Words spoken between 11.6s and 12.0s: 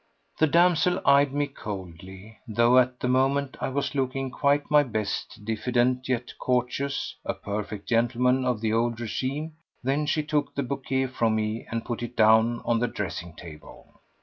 and